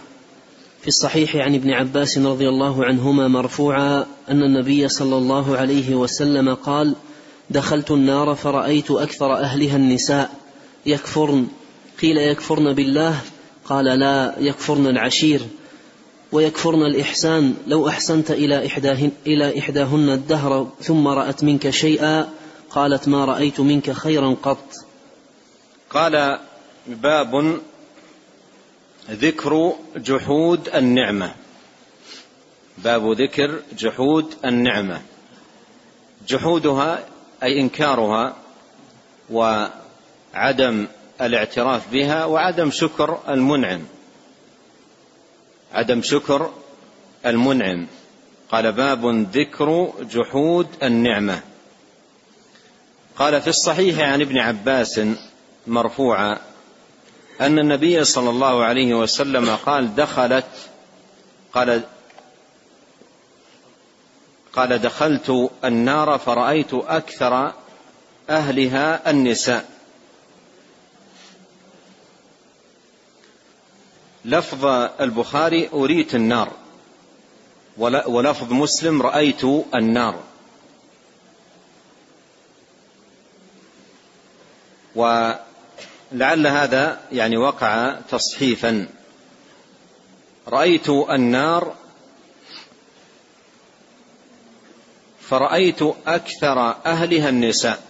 [0.80, 6.54] في الصحيح عن ابن عباس رضي الله عنهما مرفوعا أن النبي صلى الله عليه وسلم
[6.54, 6.94] قال
[7.50, 10.43] دخلت النار فرأيت أكثر أهلها النساء.
[10.86, 11.46] يكفرن.
[12.02, 13.20] قيل يكفرن بالله؟
[13.64, 15.40] قال لا يكفرن العشير
[16.32, 17.54] ويكفرن الإحسان.
[17.66, 22.28] لو أحسنت إلى إحداهن, إلى إحداهن الدهر ثم رأت منك شيئا
[22.70, 24.74] قالت ما رأيت منك خيرا قط.
[25.90, 26.38] قال
[26.86, 27.60] باب
[29.10, 31.34] ذكر جحود النعمة.
[32.78, 35.02] باب ذكر جحود النعمة.
[36.28, 37.04] جحودها
[37.42, 38.36] أي إنكارها
[40.34, 40.86] وعدم
[41.20, 43.80] الاعتراف بها وعدم شكر المنعم.
[45.72, 46.52] عدم شكر
[47.26, 47.86] المنعم.
[48.52, 51.40] قال باب ذكر جحود النعمة.
[53.16, 55.00] قال في الصحيح عن ابن عباس
[55.66, 56.38] مرفوعا
[57.40, 60.50] أن النبي صلى الله عليه وسلم قال دخلت
[61.52, 61.82] قال
[64.52, 67.52] قال دخلت النار فرأيت أكثر
[68.30, 69.73] أهلها النساء.
[74.24, 74.64] لفظ
[75.00, 76.52] البخاري أريت النار.
[78.06, 80.20] ولفظ مسلم رأيت النار.
[84.94, 88.86] ولعل هذا يعني وقع تصحيفا.
[90.48, 91.74] رأيت النار
[95.20, 97.82] فرأيت أكثر أهلها النساء.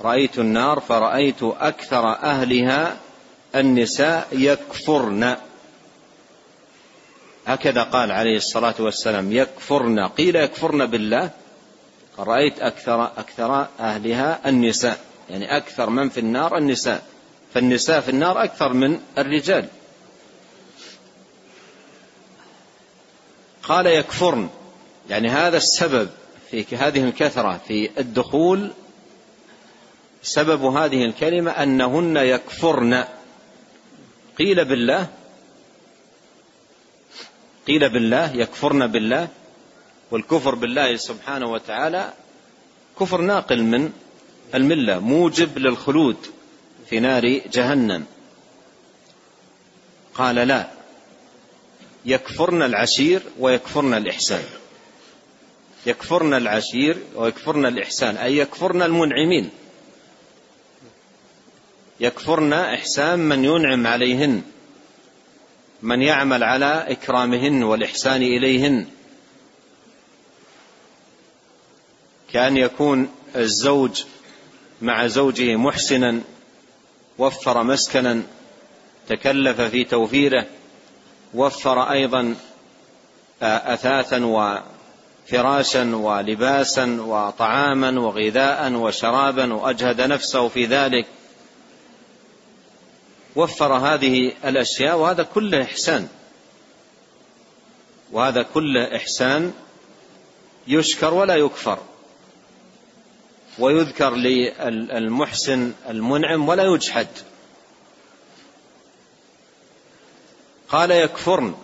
[0.00, 2.96] رأيت النار فرأيت أكثر أهلها
[3.54, 5.36] النساء يكفرن.
[7.48, 11.30] هكذا قال عليه الصلاة والسلام يكفرن قيل يكفرن بالله
[12.18, 14.98] رأيت أكثر أكثر أهلها النساء
[15.30, 17.02] يعني أكثر من في النار النساء
[17.54, 19.68] فالنساء في النار أكثر من الرجال.
[23.62, 24.48] قال يكفرن
[25.10, 26.08] يعني هذا السبب
[26.50, 28.70] في هذه الكثرة في الدخول
[30.22, 33.04] سبب هذه الكلمة أنهن يكفرن
[34.38, 35.08] قيل بالله
[37.68, 39.28] قيل بالله يكفرن بالله
[40.10, 42.12] والكفر بالله سبحانه وتعالى
[43.00, 43.92] كفر ناقل من
[44.54, 46.16] الملة موجب للخلود
[46.90, 48.04] في نار جهنم.
[50.14, 50.70] قال لا
[52.04, 54.44] يكفرن العشير ويكفرن الإحسان.
[55.86, 59.50] يكفرن العشير ويكفرن الإحسان أي يكفرن المنعمين.
[62.00, 64.42] يكفرن إحسان من ينعم عليهن.
[65.82, 68.86] من يعمل على إكرامهن والإحسان إليهن.
[72.32, 74.04] كأن يكون الزوج
[74.82, 76.20] مع زوجه محسنا
[77.18, 78.22] وفر مسكنا
[79.08, 80.46] تكلف في توفيره
[81.34, 82.34] وفر أيضا
[83.42, 91.06] أثاثا وفراشا ولباسا وطعاما وغذاء وشرابا وأجهد نفسه في ذلك.
[93.36, 96.08] وفر هذه الأشياء وهذا كله إحسان.
[98.12, 99.52] وهذا كله إحسان
[100.68, 101.78] يشكر ولا يكفر.
[103.58, 107.08] ويذكر للمحسن المنعم ولا يجحد.
[110.68, 111.54] قال يكفرن.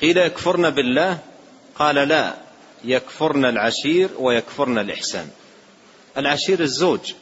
[0.00, 1.18] قيل يكفرن بالله.
[1.74, 2.36] قال لا
[2.84, 5.30] يكفرن العشير ويكفرن الإحسان.
[6.16, 7.12] العشير الزوج.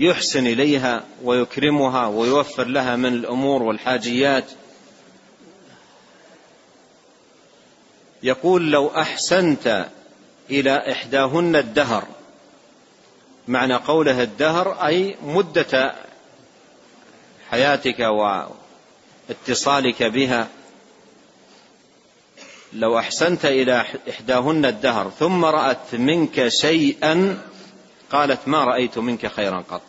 [0.00, 4.44] يحسن إليها ويكرمها ويوفر لها من الأمور والحاجيات.
[8.22, 9.86] يقول لو أحسنت
[10.50, 12.04] إلى إحداهن الدهر.
[13.48, 15.94] معنى قوله الدهر أي مدة
[17.50, 18.00] حياتك
[19.28, 20.48] واتصالك بها.
[22.72, 27.42] لو أحسنت إلى إحداهن الدهر ثم رأت منك شيئا
[28.12, 29.82] قالت ما رأيت منك خيرا قط.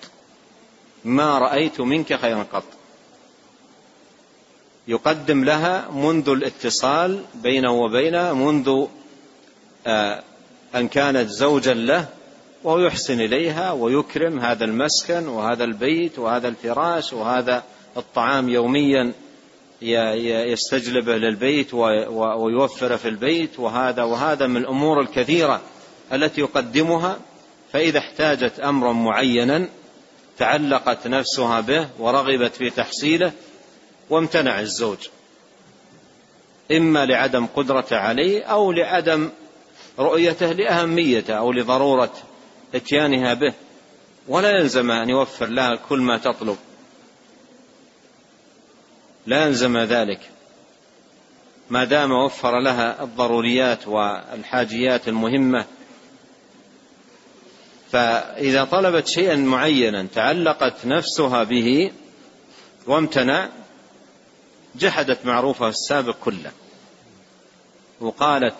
[1.06, 2.64] ما رأيت منك خيرا قط.
[4.88, 8.86] يقدم لها منذ الاتصال بينه وبينها منذ
[9.88, 10.24] آه،
[10.76, 12.08] أن كانت زوجا له
[12.64, 17.64] وهو يحسن إليها ويكرم هذا المسكن وهذا البيت وهذا الفراش وهذا
[17.98, 19.14] الطعام يوميا
[19.82, 25.62] يستجلبه للبيت ويوفر في البيت وهذا وهذا من الأمور الكثيرة
[26.14, 27.20] التي يقدمها.
[27.74, 29.68] فإذا احتاجت أمرا معينا
[30.38, 33.32] تعلقت نفسها به ورغبت في تحصيله
[34.10, 34.98] وامتنع الزوج.
[36.72, 39.30] إما لعدم قدرته عليه أو لعدم
[40.00, 42.14] رؤيته لأهميته أو لضرورة
[42.76, 43.54] إتيانها به.
[44.28, 46.58] ولا يلزم أن يوفر لها كل ما تطلب.
[49.28, 50.20] لا يلزم ذلك.
[51.70, 55.66] ما دام وفر لها الضروريات والحاجيات المهمة
[57.92, 61.92] فإذا طلبت شيئا معينا تعلقت نفسها به
[62.88, 63.50] وامتنع
[64.76, 66.52] جحدت معروفه السابق كله
[68.00, 68.56] وقالت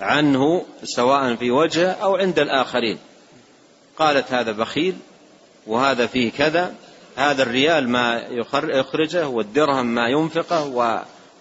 [0.00, 2.98] عنه سواء في وجهه أو عند الآخرين.
[3.98, 4.94] قالت هذا بخيل
[5.66, 6.74] وهذا فيه كذا
[7.16, 10.66] هذا الريال ما يخرجه والدرهم ما ينفقه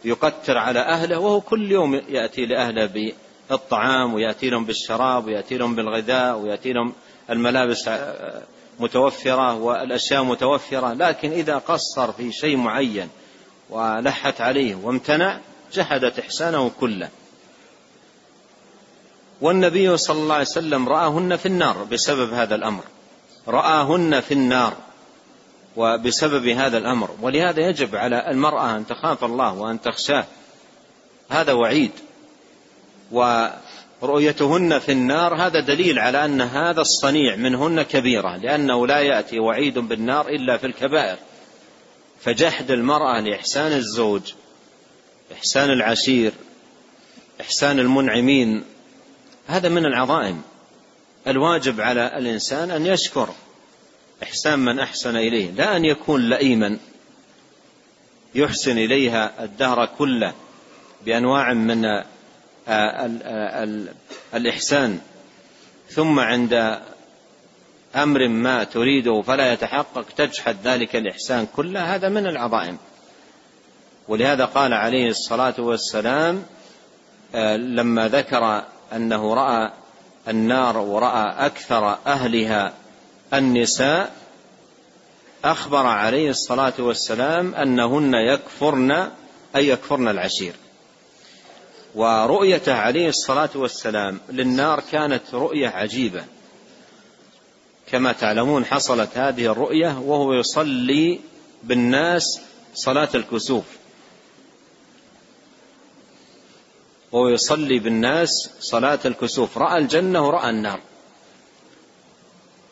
[0.05, 3.13] ويقتر على أهله وهو كل يوم يأتي لأهله
[3.49, 6.93] بالطعام ويأتي لهم بالشراب ويأتي لهم بالغذاء ويأتي لهم
[7.29, 7.89] الملابس
[8.79, 13.09] متوفرة والأشياء متوفرة لكن إذا قصر في شيء معين
[13.69, 15.39] ولحت عليه وامتنع
[15.73, 17.09] جحدت إحسانه كله.
[19.41, 22.83] والنبي صلى الله عليه وسلم رآهن في النار بسبب هذا الأمر.
[23.47, 24.73] رآهن في النار
[25.75, 27.09] وبسبب هذا الأمر.
[27.21, 30.25] ولهذا يجب على المرأة أن تخاف الله وأن تخشاه.
[31.29, 31.91] هذا وعيد.
[34.03, 39.79] ورؤيتهن في النار هذا دليل على أن هذا الصنيع منهن كبيرة لأنه لا يأتي وعيد
[39.79, 41.17] بالنار إلا في الكبائر.
[42.19, 44.21] فجحد المرأة لإحسان الزوج
[45.33, 46.31] إحسان العشير
[47.41, 48.63] إحسان المنعمين
[49.47, 50.41] هذا من العظائم.
[51.27, 53.29] الواجب على الإنسان أن يشكر
[54.23, 56.77] إحسان من أحسن إليه لا أن يكون لئيما
[58.35, 60.33] يحسن إليها الدهر كله
[61.05, 61.85] بأنواع من
[64.33, 64.99] الإحسان.
[65.89, 66.79] ثم عند
[67.95, 72.77] أمر ما تريده فلا يتحقق تجحد ذلك الإحسان كله هذا من العظائم.
[74.07, 76.45] ولهذا قال عليه الصلاة والسلام
[77.55, 79.71] لما ذكر أنه رأى
[80.27, 82.73] النار ورأى أكثر أهلها
[83.33, 84.11] النساء
[85.45, 89.09] أخبر عليه الصلاة والسلام أنهن يكفرن
[89.55, 90.53] أي يكفرن العشير.
[91.95, 96.25] ورؤيته عليه الصلاة والسلام للنار كانت رؤية عجيبة.
[97.91, 101.19] كما تعلمون حصلت هذه الرؤية وهو يصلي
[101.63, 102.41] بالناس
[102.73, 103.65] صلاة الكسوف.
[107.11, 109.57] وهو يصلي بالناس صلاة الكسوف.
[109.57, 110.79] رأى الجنة ورأى النار.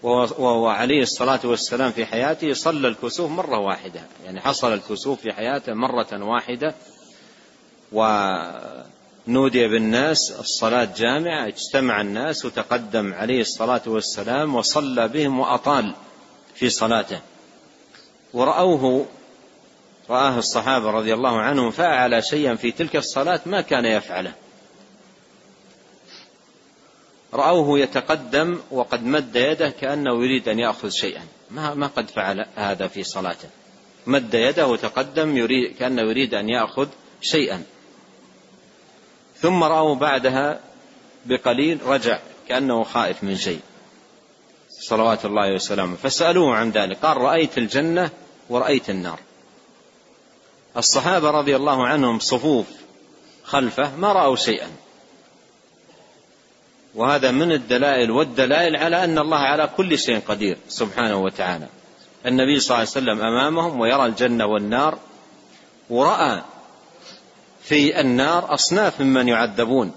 [0.04, 4.02] وهو عليه الصلاة والسلام في حياته صلى الكسوف مرة واحدة.
[4.26, 6.76] يعني حصل الكسوف في حياته مرة واحدة.
[9.28, 15.96] ونودي بالناس الصلاة جامعة اجتمع الناس وتقدم عليه الصلاة والسلام وصلى بهم وأطال
[16.56, 17.20] في صلاته.
[18.34, 19.06] ورأوه
[20.10, 24.34] رآه الصحابة رضي الله عنهم فعل شيئا في تلك الصلاة ما كان يفعله.
[27.34, 31.22] رأوه يتقدم وقد مد يده كأنه يريد أن يأخذ شيئا.
[31.52, 33.50] ما ما قد فعل هذا في صلاته.
[34.08, 36.88] مد يده وتقدم يريد كأنه يريد أن يأخذ
[37.22, 37.64] شيئا.
[39.42, 40.60] ثم رأوا بعدها
[41.26, 43.60] بقليل رجع كأنه خائف من شيء.
[44.70, 45.96] صلوات الله وسلامه.
[45.96, 46.98] فسألوه عن ذلك.
[46.98, 48.10] قال رأيت الجنة
[48.50, 49.20] ورأيت النار.
[50.78, 52.66] الصحابة رضي الله عنهم صفوف
[53.44, 54.68] خلفه ما رأوا شيئا.
[56.96, 61.68] وهذا من الدلائل والدلائل على أن الله على كل شيء قدير سبحانه وتعالى.
[62.26, 64.98] النبي صلى الله عليه وسلم أمامهم ويرى الجنة والنار.
[65.90, 66.42] ورأى
[67.64, 69.92] في النار أصناف ممن يعذبون.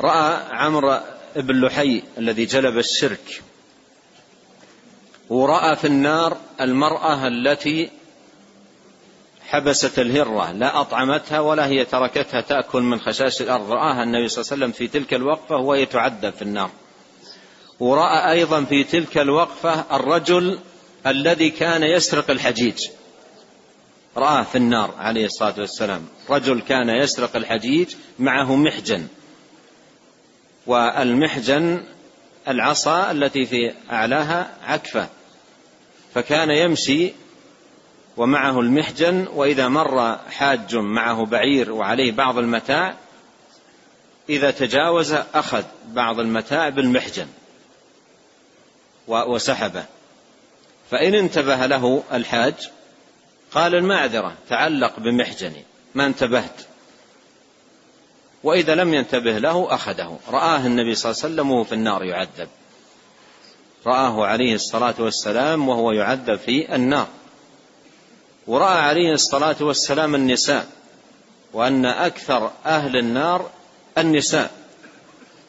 [0.00, 1.00] رأى عمرو
[1.36, 3.42] بن لحي الذي جلب الشرك.
[5.30, 7.90] ورأى في النار المرأة التي
[9.48, 13.70] حبست الهرة لا أطعمتها ولا هي تركتها تأكل من خشاش الأرض.
[13.70, 16.70] رآها النبي صلى الله عليه وسلم في تلك الوقفة وهي تعذب في النار.
[17.80, 20.58] ورأى أيضا في تلك الوقفة الرجل
[21.06, 22.88] الذي كان يسرق الحجيج.
[24.16, 26.06] رآه في النار عليه الصلاة والسلام.
[26.30, 29.06] رجل كان يسرق الحجيج معه محجن.
[30.66, 31.84] والمحجن
[32.48, 35.08] العصا التي في أعلاها عكفة.
[36.14, 37.12] فكان يمشي
[38.16, 42.94] ومعه المحجن وإذا مر حاج معه بعير وعليه بعض المتاع
[44.28, 47.26] إذا تجاوز أخذ بعض المتاع بالمحجن
[49.08, 49.84] وسحبه.
[50.90, 52.54] فإن انتبه له الحاج
[53.54, 56.60] قال المعذرة تعلق بمحجني ما انتبهت.
[58.42, 60.18] وإذا لم ينتبه له أخذه.
[60.28, 62.48] رآه النبي صلى الله عليه وسلم وهو في النار يعذب.
[63.86, 67.08] رآه عليه الصلاة والسلام وهو يعذب في النار.
[68.46, 70.66] ورأى عليه الصلاة والسلام النساء
[71.52, 73.50] وأن أكثر أهل النار
[73.98, 74.50] النساء.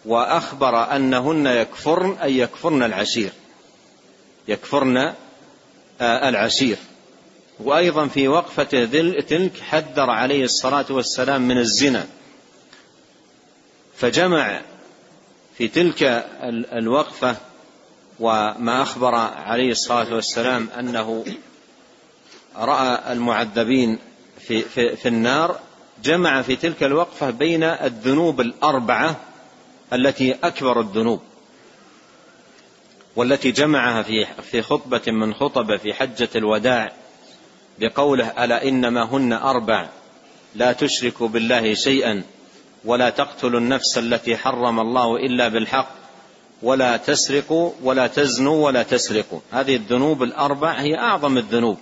[0.06, 3.32] وأخبر أنهن يكفرن أي يكفرن العشير.
[4.47, 4.97] يكفرن
[6.01, 6.78] آه، العشير.
[7.60, 8.86] وأيضا في وقفة
[9.20, 12.06] تلك حذر عليه الصلاة والسلام من الزنا.
[13.97, 14.62] فجمع
[15.58, 16.03] في تلك
[16.74, 17.36] الوقفة
[18.20, 21.26] وما أخبر عليه الصلاة والسلام أنه
[22.56, 23.99] رأى المعذبين
[24.39, 25.60] في, في, في النار
[26.03, 29.16] جمع في تلك الوقفة بين الذنوب الأربعة
[29.93, 31.22] التي أكبر الذنوب
[33.16, 36.91] والتي جمعها في في خطبة من خطب في حجة الوداع
[37.80, 39.89] بقوله ألا إنما هن أربع
[40.55, 42.23] لا تشركوا بالله شيئا
[42.86, 45.89] ولا تقتلوا النفس التي حرم الله إلا بالحق
[46.61, 49.39] ولا تسرقوا ولا تزنوا ولا تسرقوا.
[49.51, 51.78] هذه الذنوب الأربع هي أعظم الذنوب.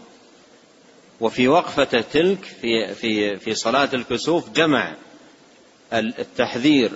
[1.22, 4.96] وفي وقفة تلك في في في صلاة الكسوف جمع
[5.94, 6.92] التحذير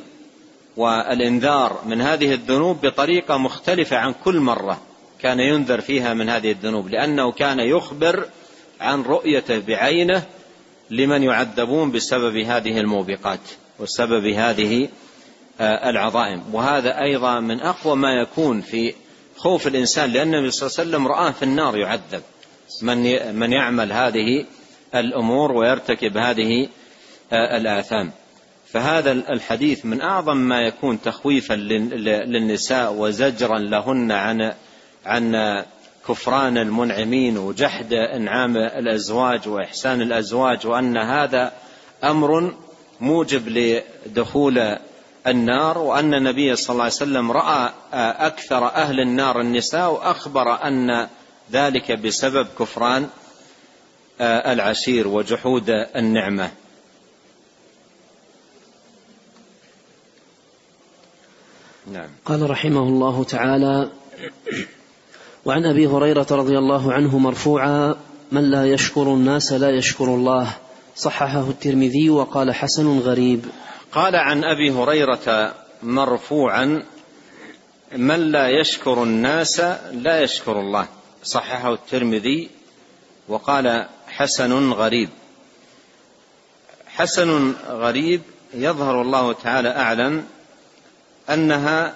[0.77, 4.81] والإنذار من هذه الذنوب بطريقة مختلفة عن كل مرة
[5.19, 8.29] كان ينذر فيها من هذه الذنوب لأنه كان يخبر
[8.81, 10.23] عن رؤيته بعينه
[10.89, 13.39] لمن يعذبون بسبب هذه الموبقات
[13.79, 14.89] وسبب هذه
[15.61, 16.43] آه، العظائم.
[16.53, 18.93] وهذا أيضا من أقوى ما يكون في
[19.37, 22.21] خوف الإنسان لأن النبي صلى الله عليه وسلم رآه في النار يعذب.
[22.81, 24.45] من من يعمل هذه
[24.95, 26.67] الأمور ويرتكب هذه
[27.33, 28.11] آه، الآثام.
[28.73, 34.53] فهذا الحديث من أعظم ما يكون تخويفا للنساء وزجرا لهن عن
[35.05, 35.35] عن
[36.07, 41.53] كفران المنعمين وجحد إنعام الأزواج وإحسان الأزواج وأن هذا
[42.03, 42.53] أمر
[43.01, 44.77] موجب لدخول
[45.27, 51.07] النار وأن النبي صلى الله عليه وسلم رأى أكثر أهل النار النساء وأخبر أن
[51.51, 53.09] ذلك بسبب كفران
[54.21, 56.51] العشير وجحود النعمة
[61.91, 62.09] نعم.
[62.25, 63.89] قال رحمه الله تعالى
[65.47, 67.95] وعن أبي هريرة رضي الله عنه مرفوعا
[68.31, 70.53] من لا يشكر الناس لا يشكر الله.
[70.95, 73.45] صححه الترمذي وقال حسن غريب.
[73.91, 76.83] قال عن أبي هريرة مرفوعا
[77.91, 79.59] من لا يشكر الناس
[79.93, 80.87] لا يشكر الله.
[81.23, 82.49] صححه الترمذي
[83.27, 85.09] وقال حسن غريب.
[86.87, 88.21] حسن غريب
[88.53, 90.23] يظهر الله تعالى أعلم
[91.29, 91.95] أنها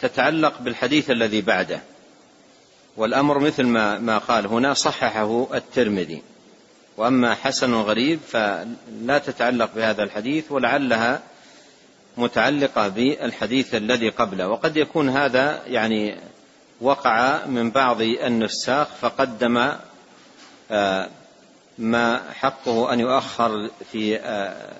[0.00, 1.91] تتعلق بالحديث الذي بعده.
[2.96, 6.22] والأمر مثل ما ما قال هنا صححه الترمذي.
[6.96, 11.20] وأما حسن غريب فلا تتعلق بهذا الحديث ولعلها
[12.16, 14.48] متعلقة بالحديث الذي قبله.
[14.48, 16.16] وقد يكون هذا يعني
[16.80, 19.72] وقع من بعض النساخ فقدم
[20.70, 21.08] آه،
[21.78, 24.72] ما حقه أن يؤخر في آه،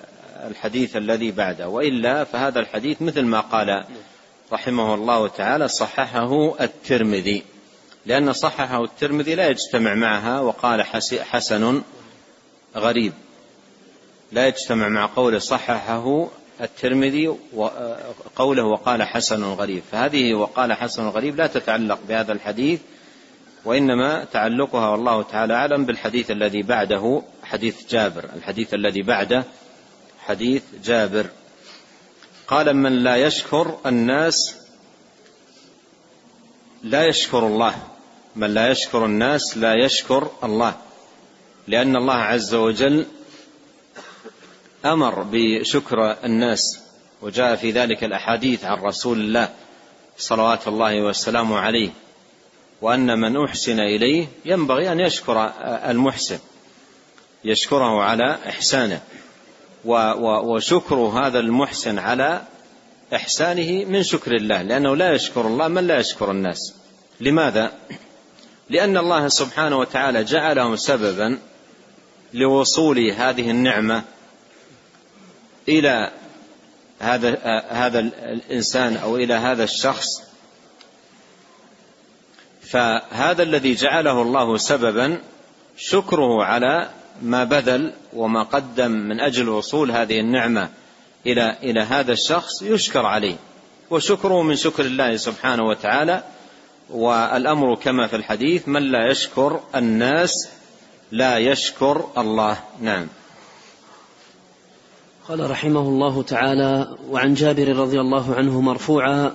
[0.47, 1.67] الحديث الذي بعده.
[1.67, 3.83] وإلا فهذا الحديث مثل ما قال
[4.51, 7.52] رحمه الله تعالى صححه الترمذي.
[8.05, 10.83] لأن صححه الترمذي لا يجتمع معها وقال
[11.21, 11.81] حسن
[12.75, 13.13] غريب.
[14.31, 16.27] لا يجتمع مع قوله صححه
[16.61, 19.83] الترمذي وقوله وقال حسن غريب.
[19.91, 22.79] فهذه وقال حسن غريب لا تتعلق بهذا الحديث
[23.65, 28.29] وإنما تعلقها والله تعالى أعلم بالحديث الذي بعده حديث جابر.
[28.35, 29.43] الحديث الذي بعده
[30.25, 31.25] حديث جابر.
[32.47, 34.55] قال من لا يشكر الناس
[36.83, 37.75] لا يشكر الله.
[38.35, 40.73] من لا يشكر الناس لا يشكر الله.
[41.67, 43.05] لأن الله عز وجل
[44.85, 46.79] أمر بشكر الناس
[47.21, 49.49] وجاء في ذلك الأحاديث عن رسول الله
[50.17, 51.89] صلوات الله والسلام عليه
[52.81, 55.51] وأن من أحسن إليه ينبغي أن يشكر
[55.89, 56.39] المحسن
[57.43, 59.01] يشكره على إحسانه
[59.85, 62.41] وشكر هذا المحسن على
[63.15, 66.73] إحسانه من شكر الله لأنه لا يشكر الله من لا يشكر الناس.
[67.21, 67.71] لماذا؟
[68.69, 71.39] لأن الله سبحانه وتعالى جعلهم سببا
[72.33, 74.03] لوصول هذه النعمة
[75.69, 76.11] إلى
[76.99, 77.39] هذا
[77.69, 80.07] هذا الإنسان أو إلى هذا الشخص.
[82.61, 85.21] فهذا الذي جعله الله سببا
[85.77, 86.89] شكره على
[87.21, 90.69] ما بذل وما قدم من أجل وصول هذه النعمة
[91.25, 93.35] إلى إلى هذا الشخص يشكر عليه.
[93.89, 96.23] وشكره من شكر الله سبحانه وتعالى
[96.89, 100.49] والأمر كما في الحديث من لا يشكر الناس
[101.11, 102.57] لا يشكر الله.
[102.81, 103.07] نعم.
[105.27, 109.31] قال رحمه الله تعالى وعن جابر رضي الله عنه مرفوعا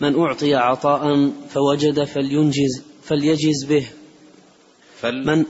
[0.00, 3.86] من أعطي عطاء فوجد فلينجز فليجز به.
[5.00, 5.44] فل من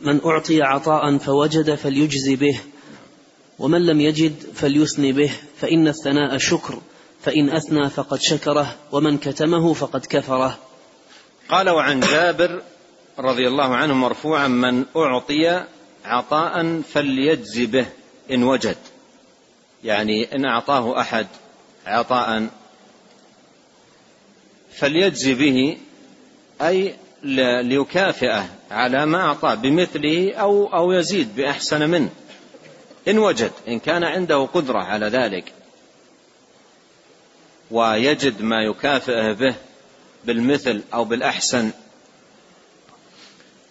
[0.00, 2.60] من أعطي عطاء فوجد فليجز به.
[3.58, 5.32] ومن لم يجد فليثني به.
[5.56, 6.78] فإن الثناء شكر.
[7.20, 8.74] فإن أثنى فقد شكره.
[8.92, 10.58] ومن كتمه فقد كفره.
[11.48, 12.62] قال وعن جابر
[13.18, 15.64] رضي الله عنه مرفوعا من أعطي
[16.04, 17.86] عطاء فليجز به
[18.30, 18.76] إن وجد.
[19.84, 21.26] يعني إن أعطاه أحد
[21.86, 22.48] عطاء
[24.72, 25.78] فليجزي به
[26.62, 26.94] أي
[27.62, 32.10] ليكافئه على ما اعطاه بمثله أو أو يزيد بأحسن منه.
[33.08, 35.52] إن وجد إن كان عنده قدرة على ذلك.
[37.70, 39.54] ويجد ما يكافئه به
[40.26, 41.70] بالمثل أو بالأحسن.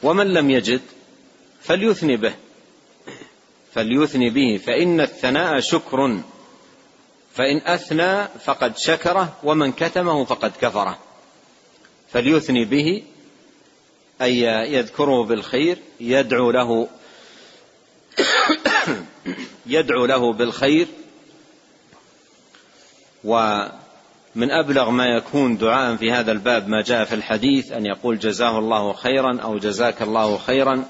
[0.03, 0.81] ومن لم يجد
[1.61, 2.33] فليثني به.
[3.73, 4.57] فليثني به.
[4.57, 6.19] فإن الثناء شكر.
[7.33, 10.99] فإن أثنى فقد شكره ومن كتمه فقد كفره.
[12.11, 13.03] فليثني به
[14.21, 14.41] أي
[14.73, 16.87] يذكره بالخير يدعو له
[19.65, 20.87] يدعو له بالخير.
[24.35, 28.59] ومن أبلغ ما يكون دعاء في هذا الباب ما جاء في الحديث أن يقول جزاه
[28.59, 30.85] الله خيرا أو جزاك الله خيرا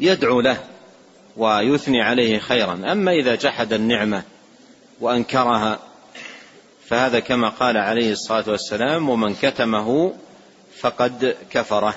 [0.00, 0.64] يدعو له
[1.36, 2.92] ويثني عليه خيرا.
[2.92, 4.22] أما إذا جحد النعمة
[5.00, 5.78] وأنكرها
[6.86, 10.14] فهذا كما قال عليه الصلاة والسلام ومن كتمه
[10.80, 11.94] فقد كفره.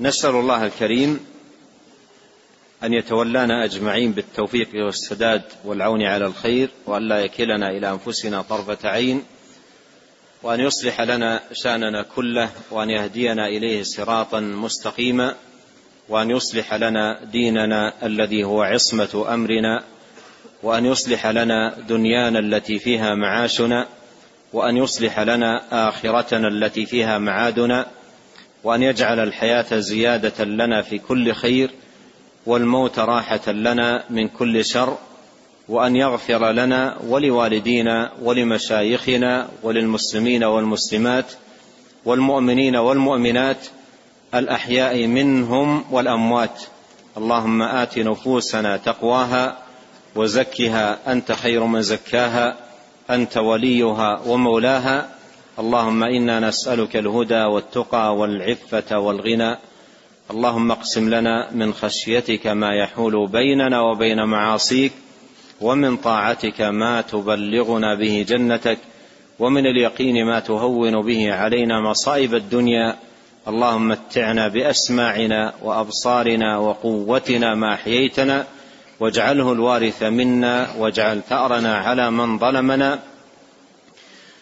[0.00, 1.26] نسأل الله الكريم
[2.84, 9.22] أن يتولانا أجمعين بالتوفيق والسداد والعون على الخير وأن لا يكلنا إلى أنفسنا طرفة عين
[10.42, 15.34] وأن يصلح لنا شأننا كله وأن يهدينا إليه صراطا مستقيما
[16.08, 19.84] وأن يصلح لنا ديننا الذي هو عصمة أمرنا
[20.62, 23.86] وأن يصلح لنا دنيانا التي فيها معاشنا
[24.52, 27.86] وأن يصلح لنا آخرتنا التي فيها معادنا
[28.64, 31.70] وأن يجعل الحياة زيادة لنا في كل خير
[32.48, 34.96] والموت راحة لنا من كل شر
[35.68, 41.32] وأن يغفر لنا ولوالدينا ولمشايخنا وللمسلمين والمسلمات
[42.04, 43.66] والمؤمنين والمؤمنات
[44.34, 46.62] الأحياء منهم والأموات.
[47.16, 49.56] اللهم آت نفوسنا تقواها
[50.16, 52.56] وزكها أنت خير من زكاها
[53.10, 55.08] أنت وليها ومولاها.
[55.58, 59.58] اللهم إنا نسألك الهدى والتقى والعفة والغنى.
[60.30, 64.92] اللهم اقسم لنا من خشيتك ما يحول بيننا وبين معاصيك
[65.60, 68.78] ومن طاعتك ما تبلغنا به جنتك
[69.38, 72.96] ومن اليقين ما تهون به علينا مصائب الدنيا.
[73.48, 78.46] اللهم متعنا بأسماعنا وأبصارنا وقوتنا ما أحييتنا
[79.00, 82.98] واجعله الوارث منا واجعل ثأرنا على من ظلمنا.